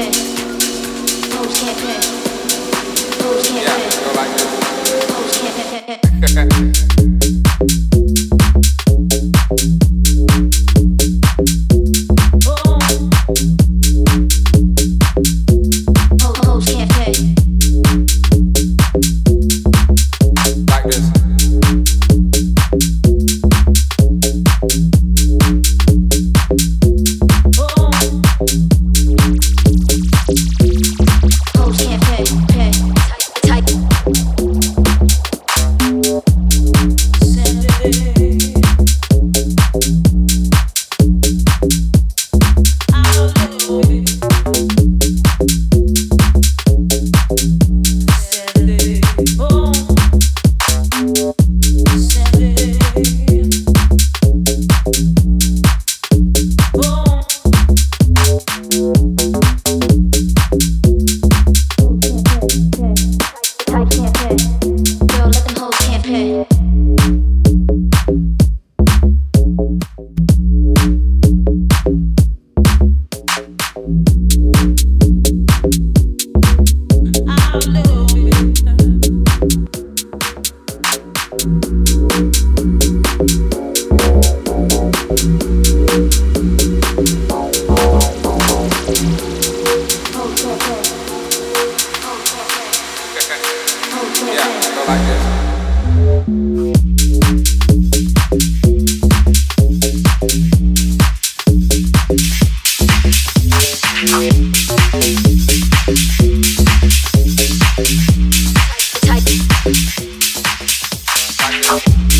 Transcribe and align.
Yeah, 0.00 0.06
you 3.76 4.00
know, 4.00 4.12
like 4.16 4.32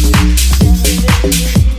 Thank 0.03 1.65
you. 1.65 1.70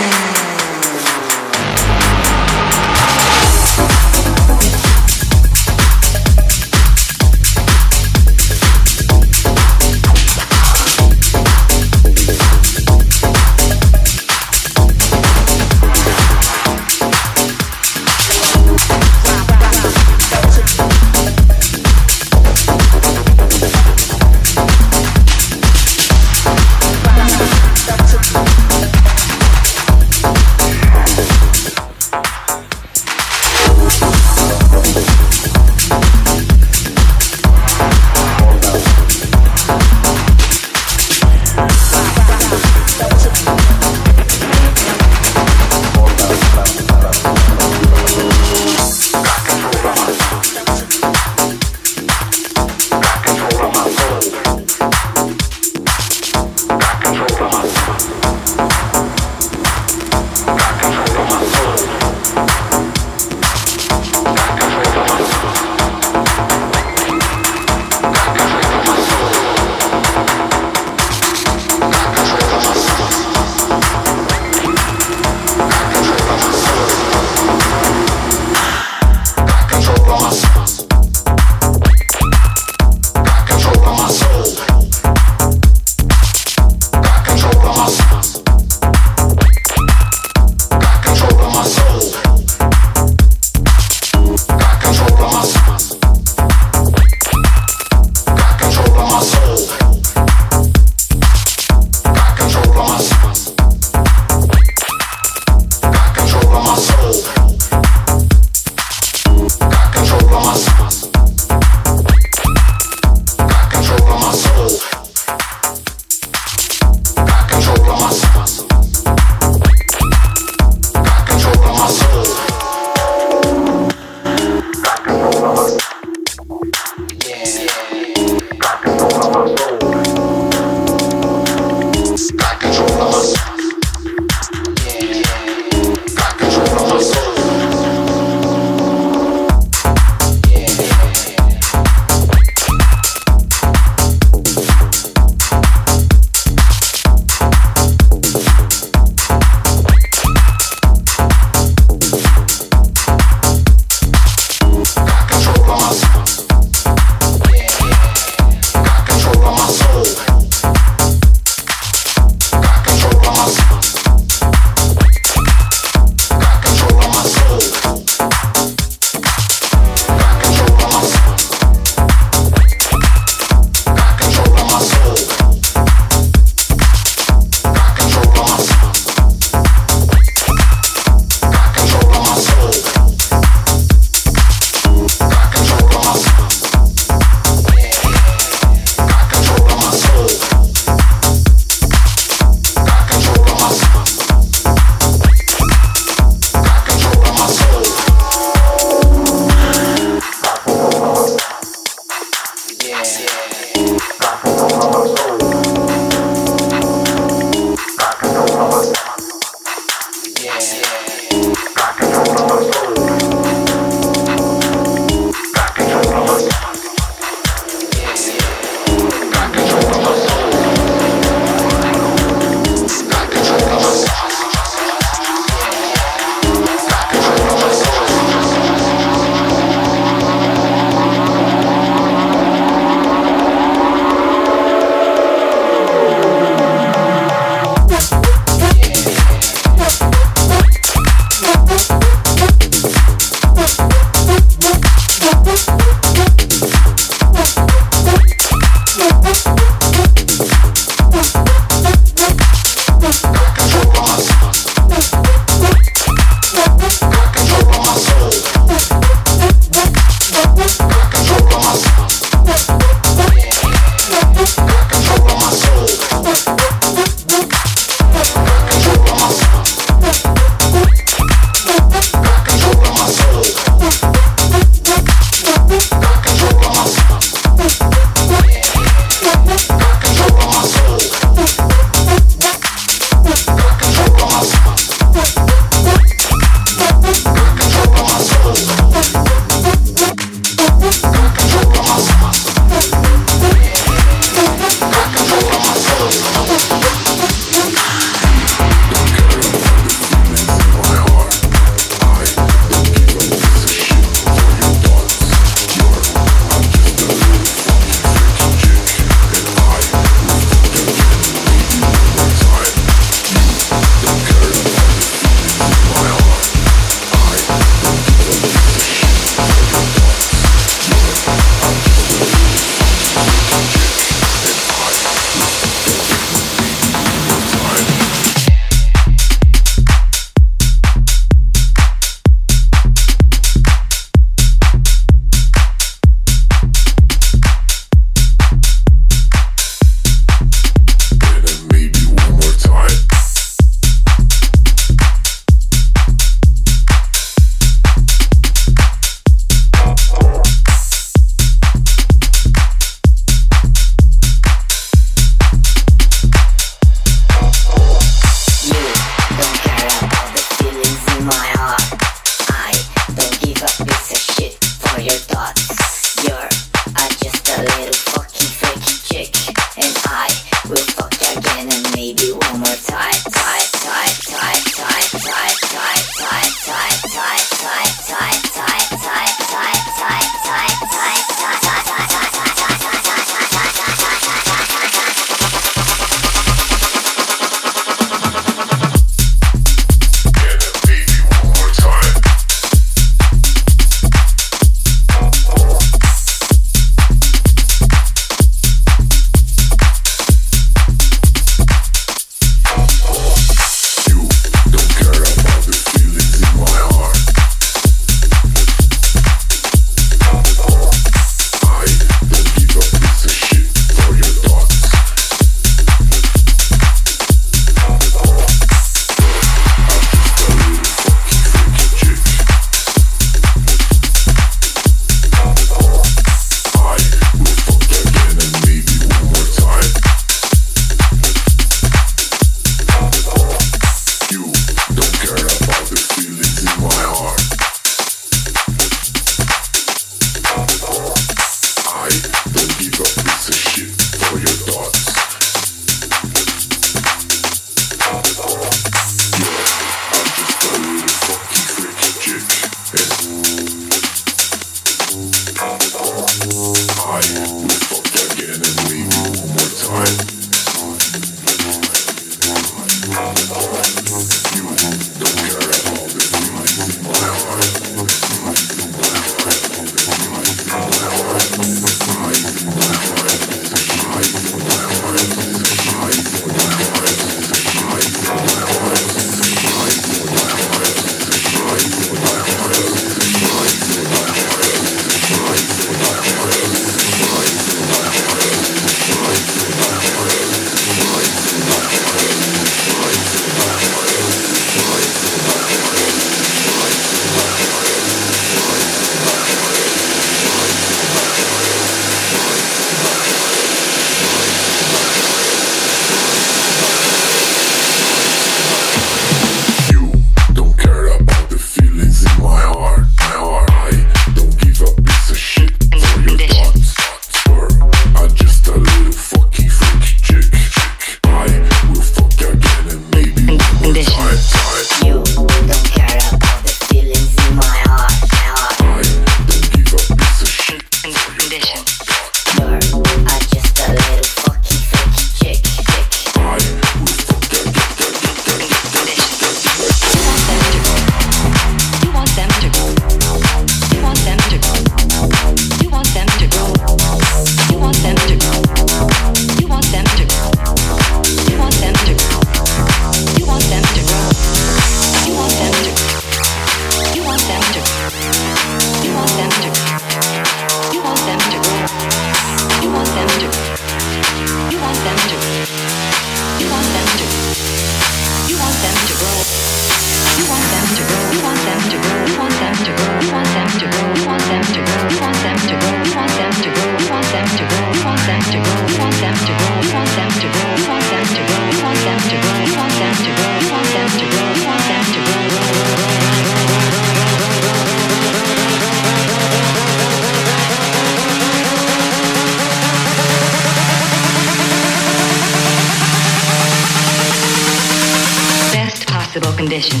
possible 599.32 599.56
condition. 599.56 600.00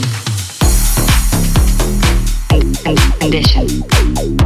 Condition. 3.20 4.39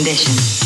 conditions. 0.00 0.59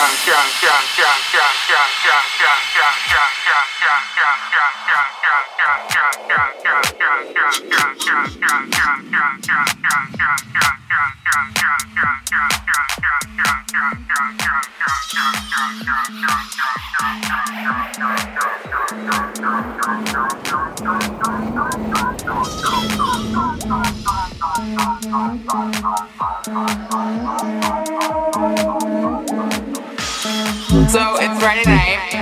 strong, 0.00 0.16
strong, 0.16 0.48
strong. 0.60 0.89
Friday 31.40 31.64
night, 31.64 32.12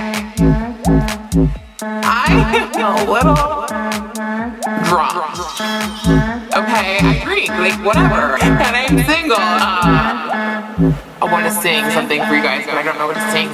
I 1.83 2.31
am 2.55 2.71
a 2.71 3.03
little 3.11 3.35
drunk. 4.87 5.11
Okay, 6.55 6.99
I 7.03 7.19
drink, 7.21 7.49
like 7.49 7.75
whatever, 7.83 8.41
and 8.41 8.63
I'm 8.63 8.97
single. 9.05 9.35
Uh, 9.35 10.95
I 11.21 11.25
want 11.29 11.45
to 11.47 11.51
sing 11.51 11.83
something 11.91 12.23
for 12.23 12.33
you 12.33 12.41
guys, 12.41 12.65
but 12.65 12.75
I 12.75 12.81
don't 12.81 12.97
know 12.97 13.07
what 13.07 13.17
to 13.17 13.31
sing. 13.31 13.49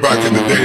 back 0.00 0.24
in 0.26 0.32
the 0.32 0.40
day. 0.48 0.59